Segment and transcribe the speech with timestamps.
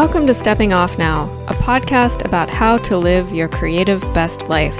[0.00, 4.74] Welcome to Stepping Off Now, a podcast about how to live your creative best life.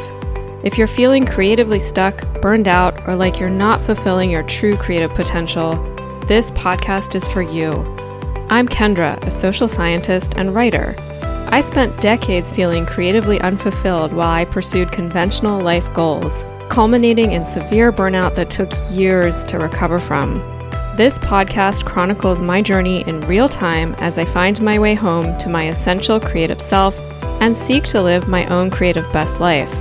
[0.65, 5.13] If you're feeling creatively stuck, burned out, or like you're not fulfilling your true creative
[5.13, 5.73] potential,
[6.27, 7.71] this podcast is for you.
[8.49, 10.95] I'm Kendra, a social scientist and writer.
[11.51, 17.93] I spent decades feeling creatively unfulfilled while I pursued conventional life goals, culminating in severe
[17.93, 20.60] burnout that took years to recover from.
[21.01, 25.49] This podcast chronicles my journey in real time as I find my way home to
[25.49, 26.95] my essential creative self
[27.41, 29.75] and seek to live my own creative best life.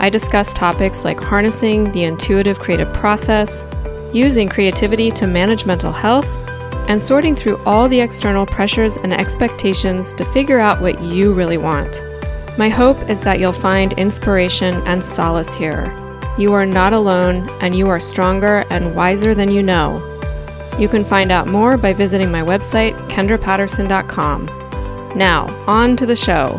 [0.00, 3.64] I discuss topics like harnessing the intuitive creative process,
[4.12, 6.26] using creativity to manage mental health,
[6.88, 11.58] and sorting through all the external pressures and expectations to figure out what you really
[11.58, 12.02] want.
[12.58, 15.96] My hope is that you'll find inspiration and solace here.
[16.36, 20.04] You are not alone, and you are stronger and wiser than you know.
[20.80, 24.46] You can find out more by visiting my website, kendrapatterson.com.
[25.14, 26.58] Now, on to the show.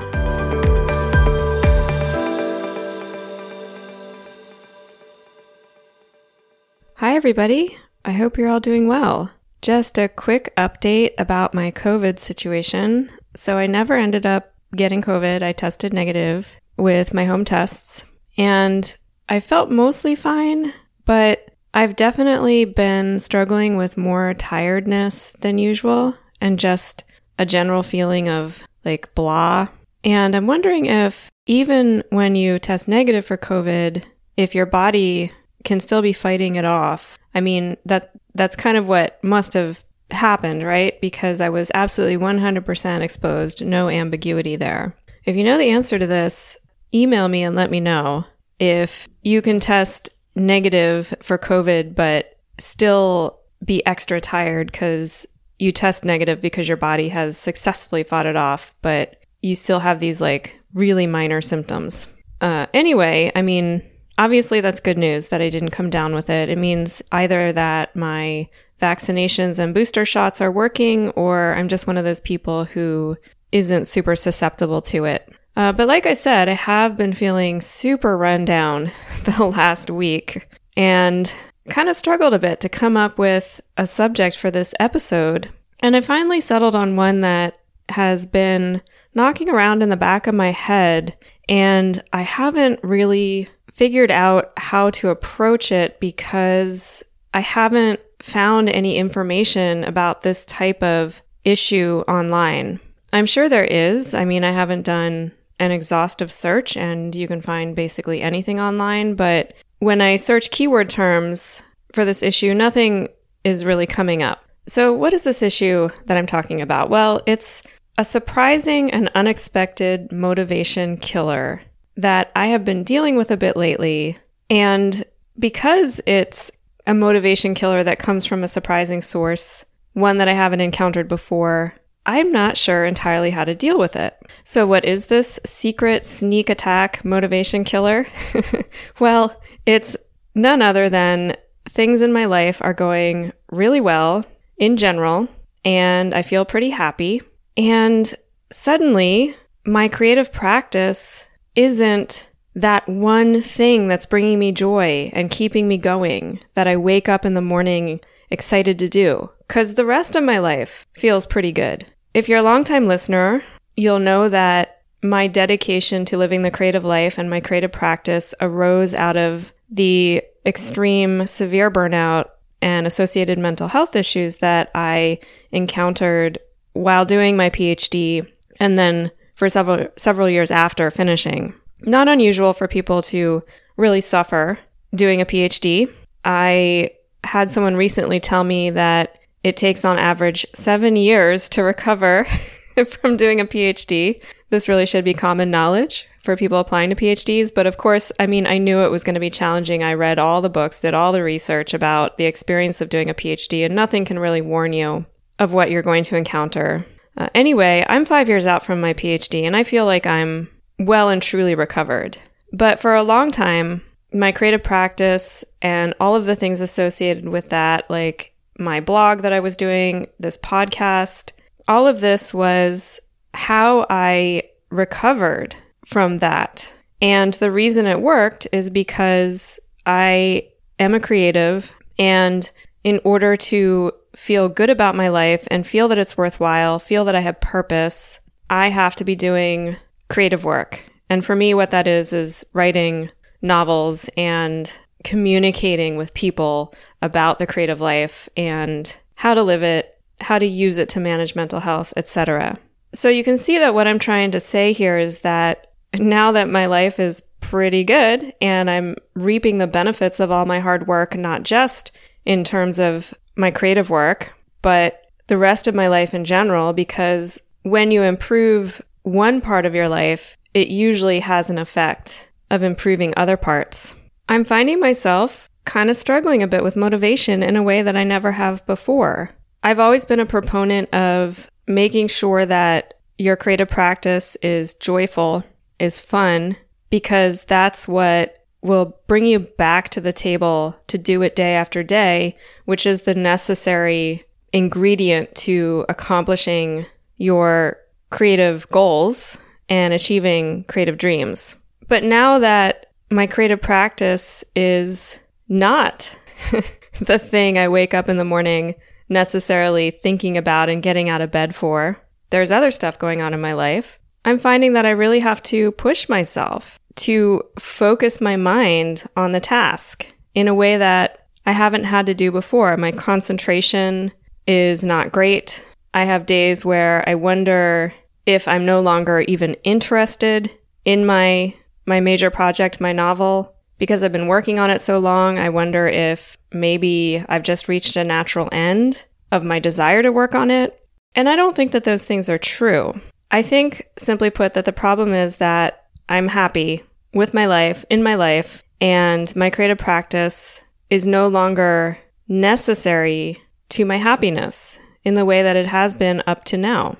[6.97, 7.75] Hi, everybody.
[8.05, 9.31] I hope you're all doing well.
[9.64, 13.09] Just a quick update about my COVID situation.
[13.36, 15.42] So, I never ended up getting COVID.
[15.42, 18.03] I tested negative with my home tests,
[18.38, 18.95] and
[19.30, 20.73] I felt mostly fine,
[21.05, 27.03] but I've definitely been struggling with more tiredness than usual and just
[27.39, 29.67] a general feeling of like blah.
[30.03, 34.03] And I'm wondering if even when you test negative for COVID,
[34.38, 35.31] if your body
[35.64, 37.17] can still be fighting it off.
[37.33, 40.99] I mean, that that's kind of what must have happened, right?
[41.02, 44.95] Because I was absolutely 100% exposed, no ambiguity there.
[45.25, 46.58] If you know the answer to this,
[46.94, 48.25] email me and let me know
[48.59, 55.26] if you can test negative for COVID, but still be extra tired because
[55.60, 60.00] you test negative because your body has successfully fought it off, but you still have
[60.00, 62.08] these like really minor symptoms.
[62.39, 63.83] Uh, anyway, I mean,
[64.17, 66.50] obviously that's good news that I didn't come down with it.
[66.50, 71.98] It means either that my vaccinations and booster shots are working, or I'm just one
[71.98, 73.16] of those people who
[73.52, 75.32] isn't super susceptible to it.
[75.56, 78.92] Uh, but like I said, I have been feeling super run down
[79.23, 80.48] the last week
[80.78, 81.34] and
[81.70, 85.50] kind of struggled a bit to come up with a subject for this episode.
[85.80, 87.60] And I finally settled on one that
[87.90, 88.82] has been
[89.14, 91.17] knocking around in the back of my head,
[91.50, 97.04] and I haven't really figured out how to approach it because
[97.34, 102.80] I haven't found any information about this type of issue online.
[103.14, 104.14] I'm sure there is.
[104.14, 109.14] I mean, I haven't done an exhaustive search and you can find basically anything online.
[109.14, 111.61] But when I search keyword terms
[111.94, 113.08] for this issue, nothing
[113.44, 114.44] is really coming up.
[114.67, 116.89] So, what is this issue that I'm talking about?
[116.89, 117.61] Well, it's
[117.98, 121.61] a surprising and unexpected motivation killer
[121.95, 124.17] that I have been dealing with a bit lately.
[124.49, 125.04] And
[125.38, 126.52] because it's
[126.88, 131.75] a motivation killer that comes from a surprising source, one that I haven't encountered before,
[132.12, 134.13] I'm not sure entirely how to deal with it.
[134.44, 138.06] So, what is this secret sneak attack motivation killer?
[139.00, 139.95] well, it's
[140.36, 141.38] none other than
[141.69, 144.25] things in my life are going really well
[144.57, 145.30] in general,
[145.63, 147.22] and I feel pretty happy.
[147.56, 148.13] And
[148.51, 155.78] suddenly, my creative practice isn't that one thing that's bringing me joy and keeping me
[155.78, 160.25] going that I wake up in the morning excited to do because the rest of
[160.25, 161.86] my life feels pretty good.
[162.13, 163.44] If you're a longtime listener,
[163.75, 168.94] you'll know that my dedication to living the creative life and my creative practice arose
[168.94, 172.25] out of the extreme severe burnout
[172.62, 175.19] and associated mental health issues that I
[175.51, 176.38] encountered
[176.74, 178.28] while doing my PhD
[178.60, 181.54] and then for several several years after finishing.
[181.81, 183.42] Not unusual for people to
[183.78, 184.60] really suffer
[184.94, 185.92] doing a PhD.
[186.24, 186.92] I
[187.24, 192.26] had someone recently tell me that it takes on average seven years to recover
[193.02, 194.22] from doing a PhD.
[194.50, 197.54] This really should be common knowledge for people applying to PhDs.
[197.54, 199.84] But of course, I mean, I knew it was going to be challenging.
[199.84, 203.14] I read all the books, did all the research about the experience of doing a
[203.14, 205.06] PhD, and nothing can really warn you
[205.40, 206.86] of what you're going to encounter.
[207.18, 211.10] Uh, anyway, I'm five years out from my PhD, and I feel like I'm well
[211.10, 212.18] and truly recovered.
[212.54, 213.82] But for a long time,
[214.14, 219.33] my creative practice and all of the things associated with that, like my blog that
[219.33, 221.31] I was doing, this podcast,
[221.68, 223.00] all of this was
[223.33, 225.56] how I recovered
[225.86, 226.74] from that.
[227.01, 230.50] And the reason it worked is because I
[230.80, 232.50] am a creative and
[232.83, 237.15] in order to feel good about my life and feel that it's worthwhile, feel that
[237.15, 238.19] I have purpose,
[238.50, 239.77] I have to be doing
[240.09, 240.81] creative work.
[241.09, 243.09] And for me, what that is, is writing
[243.42, 250.39] novels and communicating with people about the creative life and how to live it, how
[250.39, 252.57] to use it to manage mental health, etc.
[252.94, 256.50] So you can see that what I'm trying to say here is that now that
[256.50, 261.15] my life is pretty good and I'm reaping the benefits of all my hard work,
[261.15, 261.92] not just
[262.25, 267.42] in terms of my creative work, but the rest of my life in general, because
[267.63, 273.13] when you improve one part of your life, it usually has an effect of improving
[273.15, 273.95] other parts.
[274.31, 278.06] I'm finding myself kind of struggling a bit with motivation in a way that I
[278.06, 279.31] never have before.
[279.62, 285.44] I've always been a proponent of making sure that your creative practice is joyful,
[285.80, 286.56] is fun,
[286.89, 291.84] because that's what will bring you back to the table to do it day after
[291.84, 294.24] day, which is the necessary
[294.54, 296.86] ingredient to accomplishing
[297.18, 297.77] your
[298.12, 299.38] creative goals
[299.68, 301.57] and achieving creative dreams.
[301.89, 306.18] But now that my creative practice is not
[307.02, 308.75] the thing I wake up in the morning
[309.10, 312.00] necessarily thinking about and getting out of bed for,
[312.30, 314.00] there's other stuff going on in my life.
[314.24, 319.40] I'm finding that I really have to push myself to focus my mind on the
[319.40, 322.78] task in a way that I haven't had to do before.
[322.78, 324.12] My concentration
[324.48, 325.66] is not great.
[325.94, 327.94] I have days where I wonder
[328.25, 330.52] if I'm no longer even interested
[330.86, 331.54] in my
[331.86, 335.39] my major project, my novel, because I've been working on it so long.
[335.39, 340.36] I wonder if maybe I've just reached a natural end of my desire to work
[340.36, 340.78] on it.
[341.16, 343.00] And I don't think that those things are true.
[343.31, 346.83] I think, simply put, that the problem is that I'm happy
[347.13, 353.86] with my life, in my life, and my creative practice is no longer necessary to
[353.86, 356.98] my happiness in the way that it has been up to now.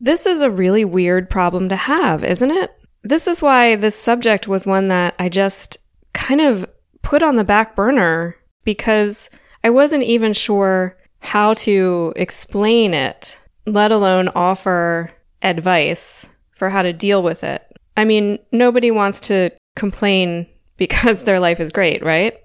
[0.00, 2.70] This is a really weird problem to have, isn't it?
[3.06, 5.76] This is why this subject was one that I just
[6.12, 6.68] kind of
[7.02, 9.30] put on the back burner because
[9.62, 15.10] I wasn't even sure how to explain it, let alone offer
[15.40, 17.62] advice for how to deal with it.
[17.96, 22.36] I mean, nobody wants to complain because their life is great, right?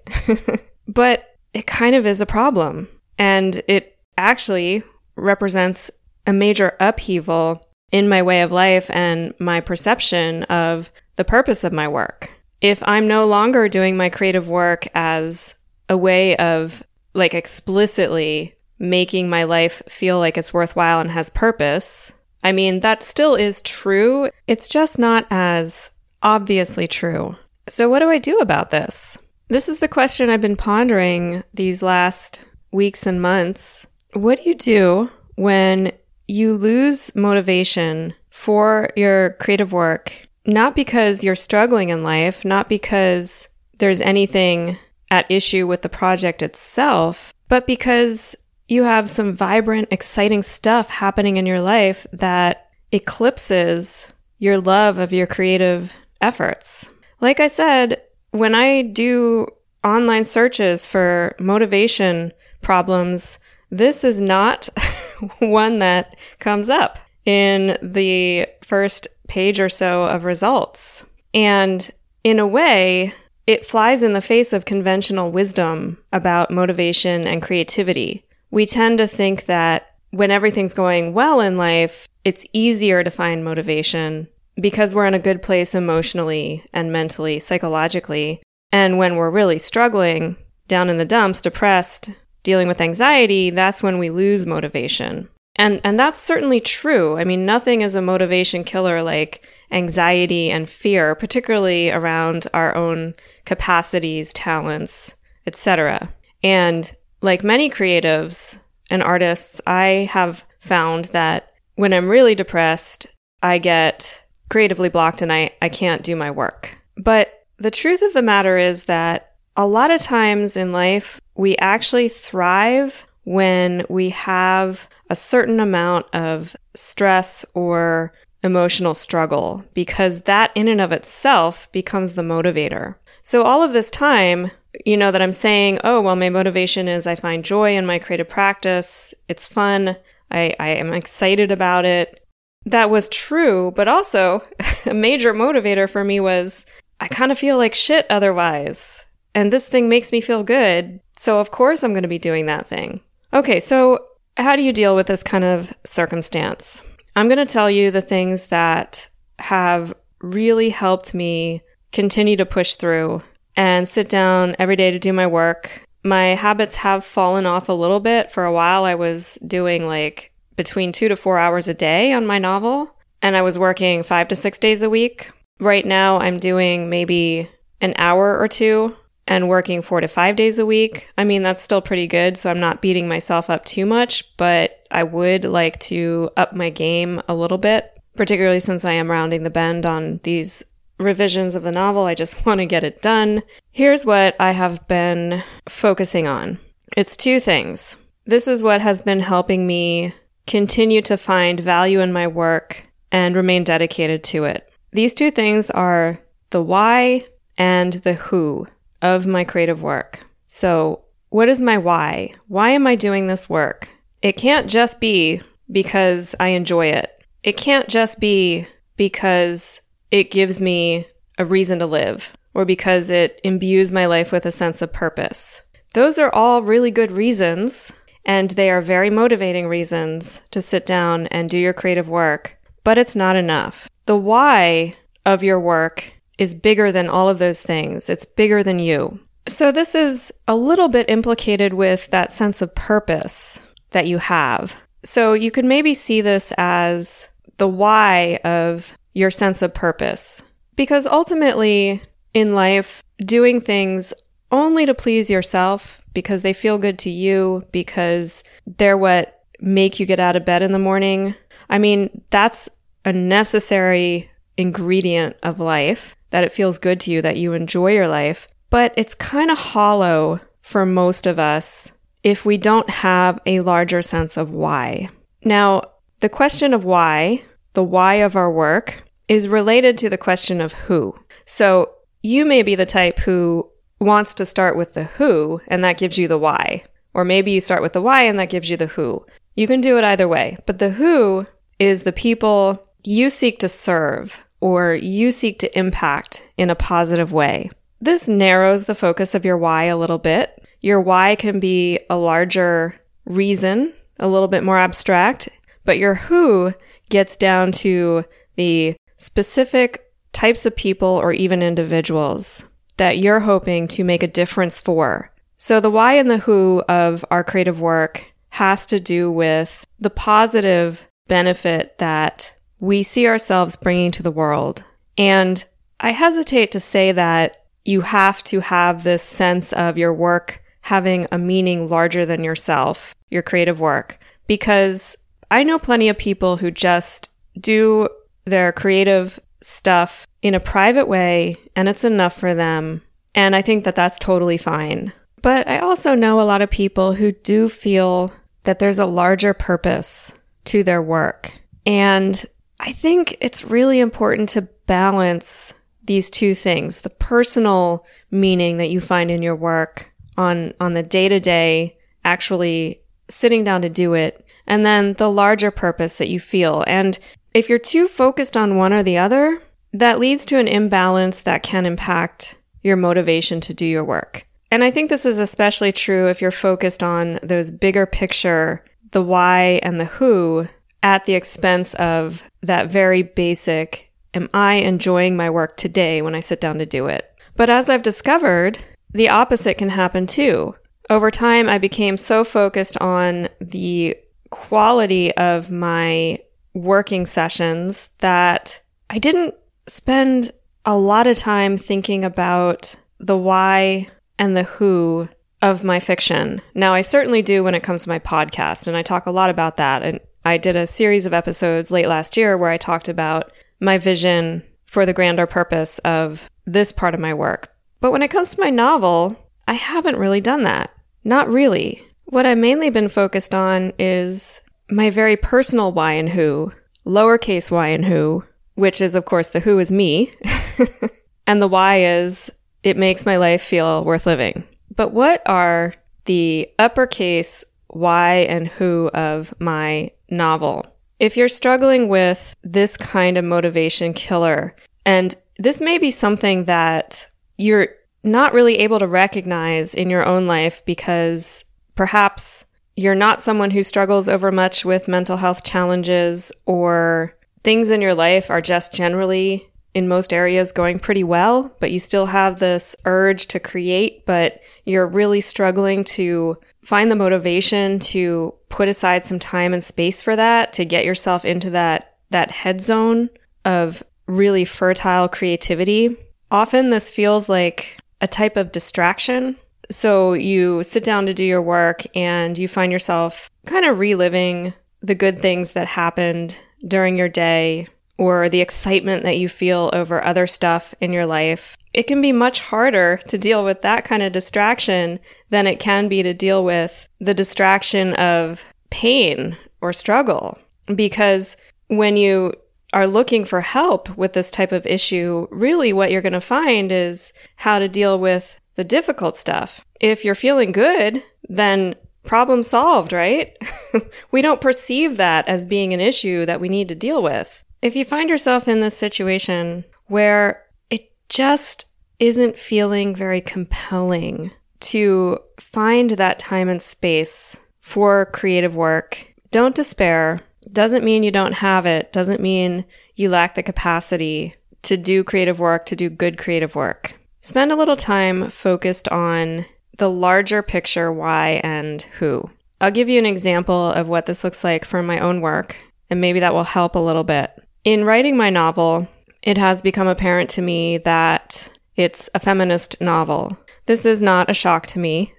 [0.86, 2.86] but it kind of is a problem.
[3.18, 4.84] And it actually
[5.16, 5.90] represents
[6.24, 11.72] a major upheaval in my way of life and my perception of the purpose of
[11.72, 12.30] my work.
[12.60, 15.54] If I'm no longer doing my creative work as
[15.88, 16.82] a way of
[17.14, 22.12] like explicitly making my life feel like it's worthwhile and has purpose,
[22.42, 24.30] I mean, that still is true.
[24.46, 25.90] It's just not as
[26.22, 27.36] obviously true.
[27.68, 29.18] So, what do I do about this?
[29.48, 32.40] This is the question I've been pondering these last
[32.72, 33.86] weeks and months.
[34.14, 35.92] What do you do when
[36.28, 43.48] you lose motivation for your creative work, not because you're struggling in life, not because
[43.78, 44.78] there's anything
[45.10, 48.34] at issue with the project itself, but because
[48.68, 54.08] you have some vibrant, exciting stuff happening in your life that eclipses
[54.38, 56.88] your love of your creative efforts.
[57.20, 59.46] Like I said, when I do
[59.84, 62.32] online searches for motivation
[62.62, 63.38] problems,
[63.70, 64.68] this is not
[65.38, 71.04] one that comes up in the first page or so of results.
[71.34, 71.90] And
[72.24, 73.14] in a way,
[73.46, 78.24] it flies in the face of conventional wisdom about motivation and creativity.
[78.50, 83.44] We tend to think that when everything's going well in life, it's easier to find
[83.44, 88.42] motivation because we're in a good place emotionally and mentally, psychologically.
[88.70, 90.36] And when we're really struggling,
[90.68, 92.10] down in the dumps, depressed,
[92.42, 95.28] dealing with anxiety, that's when we lose motivation.
[95.56, 97.18] And and that's certainly true.
[97.18, 103.14] I mean, nothing is a motivation killer like anxiety and fear, particularly around our own
[103.44, 105.14] capacities, talents,
[105.46, 106.12] etc.
[106.42, 108.58] And like many creatives
[108.90, 113.06] and artists, I have found that when I'm really depressed,
[113.42, 116.76] I get creatively blocked and I, I can't do my work.
[116.96, 121.56] But the truth of the matter is that a lot of times in life, we
[121.58, 128.12] actually thrive when we have a certain amount of stress or
[128.42, 132.96] emotional struggle because that in and of itself becomes the motivator.
[133.22, 134.50] So all of this time,
[134.84, 137.98] you know, that I'm saying, oh, well, my motivation is I find joy in my
[137.98, 139.14] creative practice.
[139.28, 139.96] It's fun.
[140.30, 142.26] I, I am excited about it.
[142.64, 144.42] That was true, but also
[144.86, 146.66] a major motivator for me was
[147.00, 149.04] I kind of feel like shit otherwise.
[149.34, 151.00] And this thing makes me feel good.
[151.16, 153.00] So, of course, I'm going to be doing that thing.
[153.32, 156.82] Okay, so how do you deal with this kind of circumstance?
[157.16, 159.08] I'm going to tell you the things that
[159.38, 161.62] have really helped me
[161.92, 163.22] continue to push through
[163.56, 165.86] and sit down every day to do my work.
[166.02, 168.30] My habits have fallen off a little bit.
[168.30, 172.26] For a while, I was doing like between two to four hours a day on
[172.26, 175.30] my novel, and I was working five to six days a week.
[175.60, 177.48] Right now, I'm doing maybe
[177.80, 178.96] an hour or two
[179.26, 181.08] and working four to five days a week.
[181.16, 182.36] I mean, that's still pretty good.
[182.36, 186.70] So I'm not beating myself up too much, but I would like to up my
[186.70, 190.64] game a little bit, particularly since I am rounding the bend on these
[190.98, 192.04] revisions of the novel.
[192.04, 193.42] I just want to get it done.
[193.70, 196.58] Here's what I have been focusing on
[196.96, 197.96] it's two things.
[198.24, 200.14] This is what has been helping me
[200.46, 204.70] continue to find value in my work and remain dedicated to it.
[204.92, 207.26] These two things are the why
[207.58, 208.66] and the who
[209.02, 210.24] of my creative work.
[210.46, 212.32] So, what is my why?
[212.48, 213.90] Why am I doing this work?
[214.22, 217.10] It can't just be because I enjoy it.
[217.42, 218.66] It can't just be
[218.96, 219.80] because
[220.10, 221.06] it gives me
[221.38, 225.62] a reason to live or because it imbues my life with a sense of purpose.
[225.94, 227.92] Those are all really good reasons,
[228.24, 232.98] and they are very motivating reasons to sit down and do your creative work, but
[232.98, 233.88] it's not enough.
[234.06, 238.08] The why of your work is bigger than all of those things.
[238.08, 239.20] It's bigger than you.
[239.48, 243.60] So this is a little bit implicated with that sense of purpose
[243.90, 244.74] that you have.
[245.04, 250.42] So you could maybe see this as the why of your sense of purpose.
[250.76, 252.02] Because ultimately
[252.34, 254.14] in life, doing things
[254.50, 260.06] only to please yourself because they feel good to you, because they're what make you
[260.06, 261.34] get out of bed in the morning.
[261.70, 262.68] I mean, that's
[263.04, 268.08] a necessary ingredient of life that it feels good to you, that you enjoy your
[268.08, 268.48] life.
[268.70, 274.02] But it's kind of hollow for most of us if we don't have a larger
[274.02, 275.10] sense of why.
[275.44, 275.82] Now,
[276.20, 277.42] the question of why,
[277.74, 281.14] the why of our work, is related to the question of who.
[281.44, 281.90] So
[282.22, 283.68] you may be the type who
[284.00, 286.84] wants to start with the who, and that gives you the why.
[287.14, 289.26] Or maybe you start with the why, and that gives you the who.
[289.54, 290.56] You can do it either way.
[290.64, 291.46] But the who
[291.78, 297.32] is the people you seek to serve or you seek to impact in a positive
[297.32, 297.68] way.
[298.00, 300.64] This narrows the focus of your why a little bit.
[300.80, 305.48] Your why can be a larger reason, a little bit more abstract,
[305.84, 306.72] but your who
[307.08, 312.64] gets down to the specific types of people or even individuals
[312.98, 315.32] that you're hoping to make a difference for.
[315.56, 320.10] So the why and the who of our creative work has to do with the
[320.10, 324.82] positive benefit that we see ourselves bringing to the world.
[325.16, 325.64] And
[326.00, 331.28] I hesitate to say that you have to have this sense of your work having
[331.30, 335.16] a meaning larger than yourself, your creative work, because
[335.48, 338.08] I know plenty of people who just do
[338.46, 343.00] their creative stuff in a private way and it's enough for them.
[343.32, 345.12] And I think that that's totally fine.
[345.40, 348.32] But I also know a lot of people who do feel
[348.64, 350.32] that there's a larger purpose
[350.64, 351.52] to their work.
[351.86, 352.44] And
[352.82, 355.72] I think it's really important to balance
[356.04, 361.02] these two things the personal meaning that you find in your work on, on the
[361.02, 366.28] day to day, actually sitting down to do it, and then the larger purpose that
[366.28, 366.82] you feel.
[366.88, 367.18] And
[367.54, 369.62] if you're too focused on one or the other,
[369.92, 374.44] that leads to an imbalance that can impact your motivation to do your work.
[374.72, 379.22] And I think this is especially true if you're focused on those bigger picture, the
[379.22, 380.66] why and the who,
[381.02, 386.40] at the expense of that very basic Am I enjoying my work today when I
[386.40, 387.30] sit down to do it?
[387.54, 388.78] But as I've discovered,
[389.12, 390.74] the opposite can happen too.
[391.10, 394.16] Over time, I became so focused on the
[394.50, 396.38] quality of my
[396.72, 398.80] working sessions that
[399.10, 399.54] I didn't
[399.86, 400.52] spend
[400.86, 405.28] a lot of time thinking about the why and the who
[405.60, 406.62] of my fiction.
[406.74, 409.50] Now, I certainly do when it comes to my podcast, and I talk a lot
[409.50, 410.02] about that.
[410.02, 413.98] And I did a series of episodes late last year where I talked about my
[413.98, 417.74] vision for the grander purpose of this part of my work.
[418.00, 419.36] But when it comes to my novel,
[419.68, 420.90] I haven't really done that.
[421.24, 422.04] Not really.
[422.24, 426.72] What I've mainly been focused on is my very personal why and who,
[427.06, 428.44] lowercase y and who,
[428.74, 430.32] which is, of course, the who is me.
[431.46, 432.50] and the why is
[432.82, 434.64] it makes my life feel worth living.
[434.94, 435.94] But what are
[436.24, 440.86] the uppercase why and who of my novel.
[441.20, 444.74] If you're struggling with this kind of motivation killer,
[445.06, 447.88] and this may be something that you're
[448.24, 452.64] not really able to recognize in your own life because perhaps
[452.96, 458.14] you're not someone who struggles over much with mental health challenges or things in your
[458.14, 462.96] life are just generally in most areas going pretty well, but you still have this
[463.04, 469.38] urge to create, but you're really struggling to find the motivation to put aside some
[469.38, 473.28] time and space for that to get yourself into that that head zone
[473.66, 476.16] of really fertile creativity.
[476.50, 479.56] Often this feels like a type of distraction.
[479.90, 484.72] So you sit down to do your work and you find yourself kind of reliving
[485.02, 487.88] the good things that happened during your day
[488.18, 491.76] or the excitement that you feel over other stuff in your life.
[491.92, 496.08] It can be much harder to deal with that kind of distraction than it can
[496.08, 500.58] be to deal with the distraction of pain or struggle.
[500.94, 501.56] Because
[501.88, 502.54] when you
[502.92, 506.92] are looking for help with this type of issue, really what you're going to find
[506.92, 509.84] is how to deal with the difficult stuff.
[510.00, 513.56] If you're feeling good, then problem solved, right?
[514.30, 517.64] we don't perceive that as being an issue that we need to deal with.
[517.82, 521.86] If you find yourself in this situation where it just
[522.20, 530.40] isn't feeling very compelling to find that time and space for creative work, don't despair.
[530.70, 532.84] Doesn't mean you don't have it, doesn't mean
[533.16, 537.18] you lack the capacity to do creative work, to do good creative work.
[537.40, 539.64] Spend a little time focused on
[539.98, 542.48] the larger picture why and who.
[542.80, 545.76] I'll give you an example of what this looks like from my own work,
[546.08, 547.50] and maybe that will help a little bit.
[547.84, 549.08] In writing my novel,
[549.42, 553.58] it has become apparent to me that it's a feminist novel.
[553.86, 555.34] This is not a shock to me.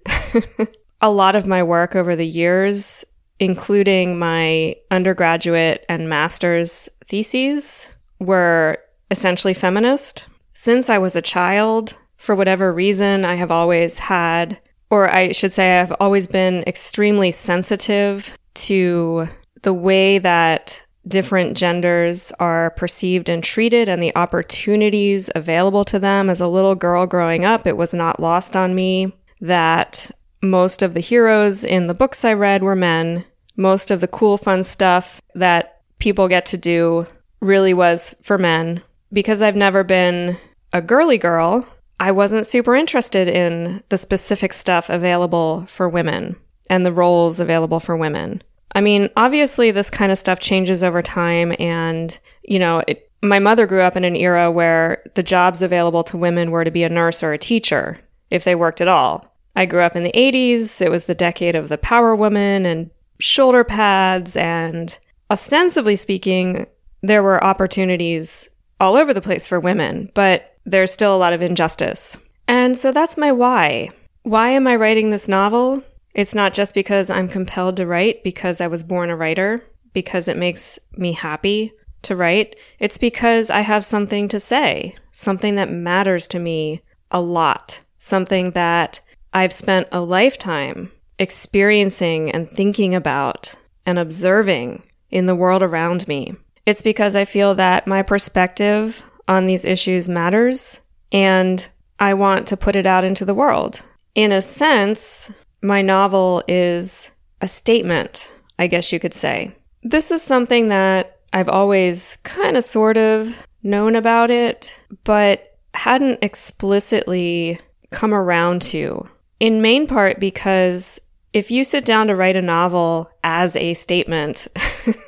[1.02, 3.06] a lot of my work over the years,
[3.40, 8.78] including my undergraduate and master's theses, were
[9.10, 10.28] essentially feminist.
[10.52, 14.60] Since I was a child, for whatever reason, I have always had,
[14.90, 19.30] or I should say, I've always been extremely sensitive to
[19.62, 26.30] the way that different genders are perceived and treated and the opportunities available to them.
[26.30, 30.10] As a little girl growing up, it was not lost on me that
[30.42, 33.26] most of the heroes in the books I read were men.
[33.56, 37.06] Most of the cool, fun stuff that people get to do
[37.40, 38.82] really was for men.
[39.12, 40.38] Because I've never been
[40.72, 41.68] a girly girl,
[42.00, 46.36] I wasn't super interested in the specific stuff available for women
[46.70, 48.42] and the roles available for women.
[48.76, 51.56] I mean, obviously, this kind of stuff changes over time.
[51.60, 56.04] And, you know, it, my mother grew up in an era where the jobs available
[56.06, 59.26] to women were to be a nurse or a teacher, if they worked at all.
[59.56, 60.82] I grew up in the 80s.
[60.82, 64.36] It was the decade of the power woman and shoulder pads.
[64.36, 64.98] And
[65.30, 66.66] ostensibly speaking,
[67.02, 71.42] there were opportunities all over the place for women, but there's still a lot of
[71.42, 72.18] injustice.
[72.48, 73.92] And so that's my why.
[74.24, 75.84] Why am I writing this novel?
[76.14, 80.28] It's not just because I'm compelled to write because I was born a writer, because
[80.28, 81.74] it makes me happy
[82.04, 82.56] to write.
[82.80, 88.52] It's because I have something to say, something that matters to me a lot, something
[88.52, 89.00] that
[89.34, 96.34] I've spent a lifetime experiencing and thinking about and observing in the world around me.
[96.66, 100.80] It's because I feel that my perspective on these issues matters
[101.12, 101.68] and
[102.00, 103.84] I want to put it out into the world.
[104.16, 105.32] In a sense,
[105.64, 107.10] my novel is
[107.42, 109.56] a statement, I guess you could say.
[109.82, 116.20] This is something that I've always kind of sort of known about it, but hadn't
[116.22, 117.60] explicitly
[117.92, 119.10] come around to.
[119.40, 121.00] In main part because
[121.32, 124.48] if you sit down to write a novel as a statement,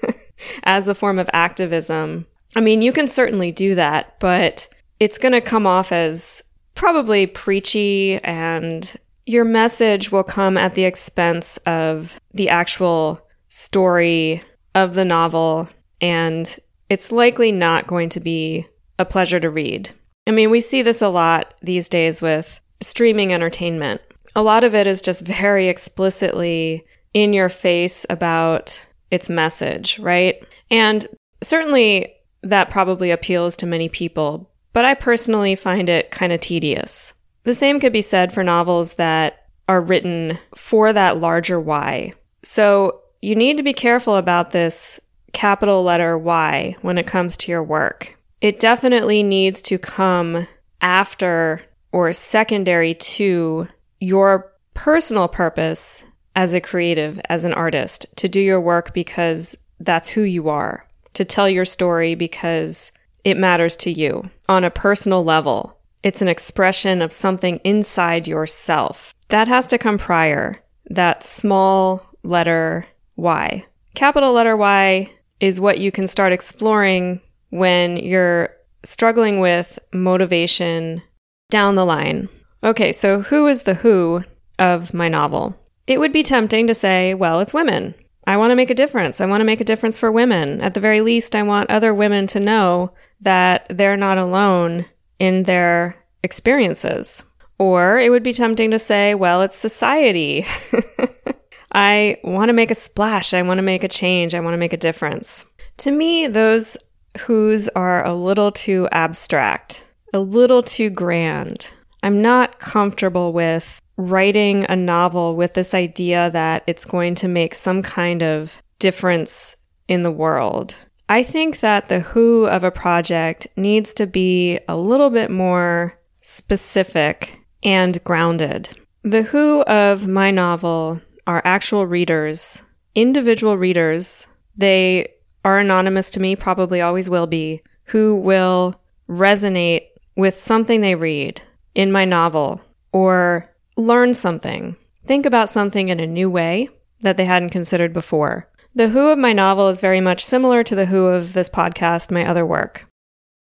[0.64, 4.68] as a form of activism, I mean, you can certainly do that, but
[5.00, 6.42] it's going to come off as
[6.74, 14.94] probably preachy and your message will come at the expense of the actual story of
[14.94, 15.70] the novel,
[16.02, 16.58] and
[16.90, 18.68] it's likely not going to be
[19.00, 19.90] a pleasure to read.
[20.28, 24.02] I mean, we see this a lot these days with streaming entertainment.
[24.36, 30.44] A lot of it is just very explicitly in your face about its message, right?
[30.70, 31.06] And
[31.42, 37.14] certainly that probably appeals to many people, but I personally find it kind of tedious.
[37.46, 42.14] The same could be said for novels that are written for that larger why.
[42.44, 45.00] So you need to be careful about this
[45.34, 48.18] capital letter Y when it comes to your work.
[48.42, 50.48] It definitely needs to come
[50.82, 53.68] after or secondary to
[54.00, 56.04] your personal purpose
[56.36, 60.86] as a creative, as an artist, to do your work because that's who you are,
[61.14, 62.92] to tell your story because
[63.24, 65.80] it matters to you on a personal level.
[66.06, 69.16] It's an expression of something inside yourself.
[69.30, 70.62] That has to come prior.
[70.86, 73.66] That small letter Y.
[73.96, 81.02] Capital letter Y is what you can start exploring when you're struggling with motivation
[81.50, 82.30] down the line.
[82.64, 84.24] Okay, so who is the who
[84.60, 85.60] of my novel?
[85.88, 87.96] It would be tempting to say, well, it's women.
[88.28, 89.22] I want to make a difference.
[89.22, 90.62] I want to make a difference for women.
[90.62, 94.86] At the very least, I want other women to know that they're not alone
[95.20, 97.24] in their experiences.
[97.58, 100.46] Or it would be tempting to say, well, it's society.
[101.72, 103.34] I want to make a splash.
[103.34, 104.36] I want to make a change.
[104.36, 105.46] I want to make a difference.
[105.78, 106.78] To me, those
[107.22, 111.72] who's are a little too abstract, a little too grand.
[112.04, 117.56] I'm not comfortable with writing a novel with this idea that it's going to make
[117.56, 119.56] some kind of difference
[119.88, 120.76] in the world.
[121.08, 126.00] I think that the who of a project needs to be a little bit more
[126.22, 128.70] specific and grounded.
[129.04, 132.64] The who of my novel are actual readers,
[132.96, 134.28] individual readers.
[134.58, 135.08] They
[135.44, 139.84] are anonymous to me, probably always will be, who will resonate
[140.16, 141.42] with something they read
[141.76, 146.70] in my novel or learn something, think about something in a new way
[147.02, 148.50] that they hadn't considered before.
[148.78, 152.12] The who of my novel is very much similar to the who of this podcast,
[152.12, 152.86] my other work.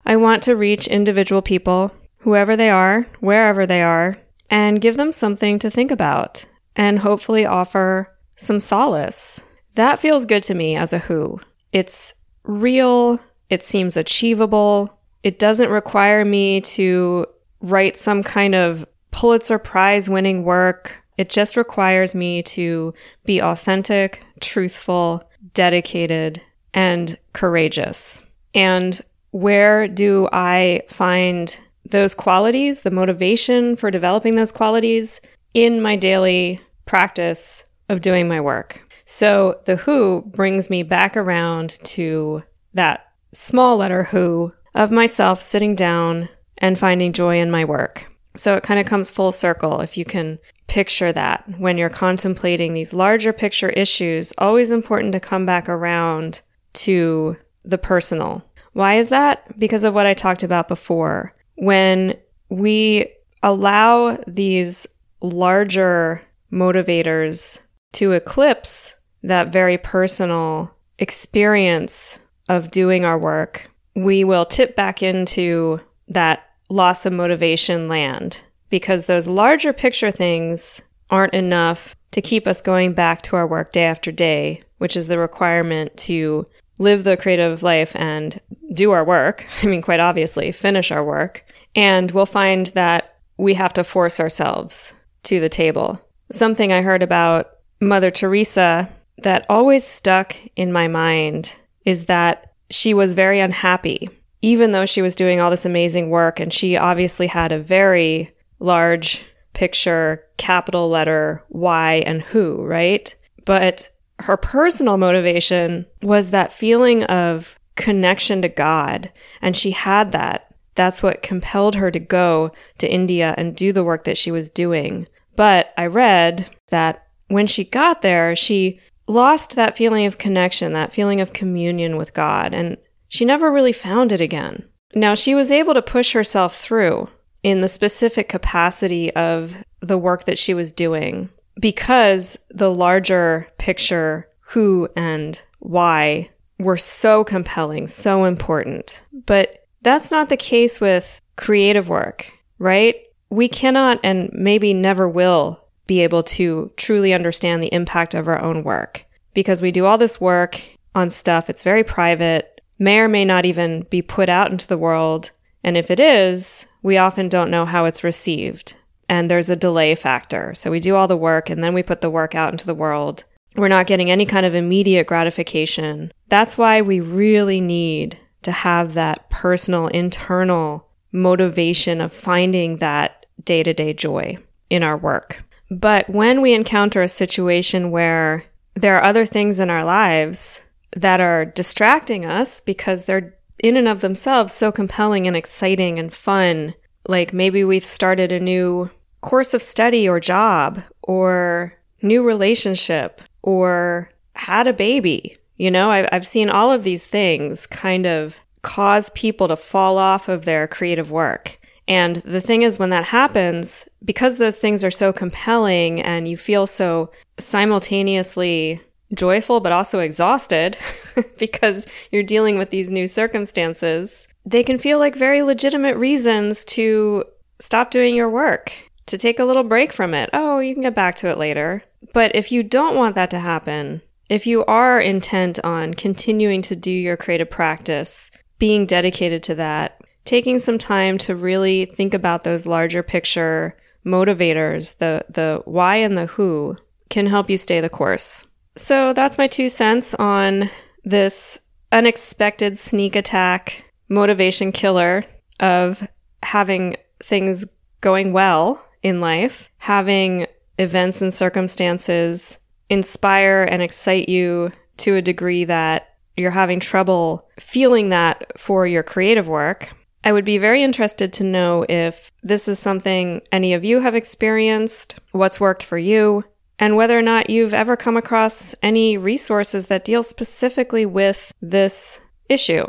[0.05, 4.19] I want to reach individual people, whoever they are, wherever they are,
[4.51, 6.45] and give them something to think about
[6.77, 9.41] and hopefully offer some solace.
[9.75, 11.41] That feels good to me as a who.
[11.73, 12.13] It's
[12.45, 17.25] real, it seems achievable, it doesn't require me to
[17.63, 21.03] write some kind of Pulitzer Prize winning work.
[21.19, 22.93] It just requires me to
[23.25, 26.43] be authentic, truthful, dedicated,
[26.75, 28.23] and courageous.
[28.55, 29.01] And
[29.31, 35.21] where do I find those qualities, the motivation for developing those qualities
[35.55, 38.83] in my daily practice of doing my work?
[39.07, 42.43] So the who brings me back around to
[42.75, 48.13] that small letter who of myself sitting down and finding joy in my work.
[48.35, 52.75] So it kind of comes full circle if you can picture that when you're contemplating
[52.75, 56.41] these larger picture issues, always important to come back around
[56.75, 58.45] to the personal.
[58.73, 59.59] Why is that?
[59.59, 61.33] Because of what I talked about before.
[61.57, 62.15] When
[62.49, 64.87] we allow these
[65.21, 67.59] larger motivators
[67.93, 75.81] to eclipse that very personal experience of doing our work, we will tip back into
[76.09, 78.43] that loss of motivation land
[78.77, 83.73] because those larger picture things aren't enough to keep us going back to our work
[83.73, 86.45] day after day, which is the requirement to
[86.79, 88.39] live the creative life and
[88.75, 89.47] do our work.
[89.63, 91.43] I mean, quite obviously, finish our work.
[91.75, 95.99] And we'll find that we have to force ourselves to the table.
[96.31, 98.91] Something I heard about Mother Teresa
[99.23, 104.11] that always stuck in my mind is that she was very unhappy
[104.43, 108.36] even though she was doing all this amazing work and she obviously had a very
[108.59, 113.15] large picture, capital letter Y and who, right?
[113.45, 113.91] But
[114.21, 119.13] her personal motivation was that feeling of connection to God.
[119.41, 120.55] And she had that.
[120.75, 124.51] That's what compelled her to go to India and do the work that she was
[124.51, 125.07] doing.
[125.37, 130.93] But I read that when she got there, she lost that feeling of connection, that
[130.93, 132.53] feeling of communion with God.
[132.53, 132.77] And
[133.09, 134.65] she never really found it again.
[134.95, 137.09] Now, she was able to push herself through
[137.47, 141.29] in the specific capacity of the work that she was doing
[141.61, 146.29] because the larger picture, who and why,
[146.59, 149.01] were so compelling, so important.
[149.27, 152.97] But that's not the case with creative work, right?
[153.31, 158.43] We cannot and maybe never will be able to truly understand the impact of our
[158.43, 159.05] own work
[159.35, 160.61] because we do all this work
[160.97, 164.77] on stuff, it's very private, may or may not even be put out into the
[164.77, 165.31] world.
[165.67, 168.75] And if it is, we often don't know how it's received.
[169.09, 170.55] And there's a delay factor.
[170.55, 172.75] So we do all the work and then we put the work out into the
[172.75, 173.25] world.
[173.57, 176.13] We're not getting any kind of immediate gratification.
[176.29, 183.63] That's why we really need to have that personal, internal motivation of finding that day
[183.63, 184.37] to day joy
[184.71, 185.43] in our work.
[185.71, 190.61] But when we encounter a situation where there are other things in our lives
[190.95, 196.13] that are distracting us because they're in and of themselves so compelling and exciting and
[196.13, 196.75] fun.
[197.09, 198.91] Like maybe we've started a new
[199.21, 205.39] course of study or job or new relationship or had a baby.
[205.57, 209.97] You know, I've, I've seen all of these things kind of cause people to fall
[209.97, 211.59] off of their creative work.
[211.89, 216.37] And the thing is, when that happens, because those things are so compelling and you
[216.37, 218.83] feel so simultaneously
[219.15, 220.77] joyful but also exhausted
[221.39, 227.25] because you're dealing with these new circumstances, they can feel like very legitimate reasons to
[227.59, 228.73] stop doing your work,
[229.07, 230.31] to take a little break from it.
[230.33, 231.83] Oh, you can get back to it later.
[232.13, 236.77] But if you don't want that to happen, if you are intent on continuing to
[236.77, 242.45] do your creative practice, being dedicated to that, taking some time to really think about
[242.45, 246.77] those larger picture motivators, the the why and the who
[247.09, 248.45] can help you stay the course.
[248.77, 250.71] So that's my two cents on
[251.05, 251.59] this
[251.93, 255.25] unexpected sneak attack motivation killer
[255.61, 256.07] of
[256.43, 257.65] having things
[258.01, 260.47] going well in life, having
[260.79, 262.59] events and circumstances
[262.91, 269.03] inspire and excite you to a degree that you're having trouble feeling that for your
[269.03, 269.89] creative work.
[270.23, 274.15] I would be very interested to know if this is something any of you have
[274.15, 276.45] experienced, what's worked for you,
[276.79, 282.21] and whether or not you've ever come across any resources that deal specifically with this
[282.49, 282.87] issue.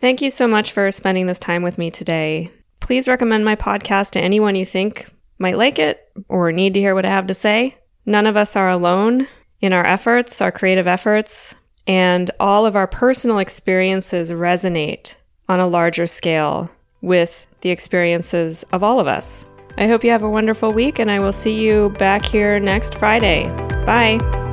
[0.00, 2.50] Thank you so much for spending this time with me today.
[2.80, 5.06] Please recommend my podcast to anyone you think
[5.38, 7.76] might like it or need to hear what I have to say.
[8.06, 9.26] None of us are alone
[9.60, 11.54] in our efforts, our creative efforts,
[11.86, 15.16] and all of our personal experiences resonate
[15.48, 19.46] on a larger scale with the experiences of all of us.
[19.76, 22.94] I hope you have a wonderful week, and I will see you back here next
[22.96, 23.48] Friday.
[23.84, 24.43] Bye.